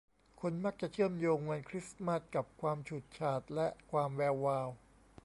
[0.41, 4.67] คนมักจะเชื่อมโยงวันคริสมาสต์กับความฉูดฉาดและความแวววาว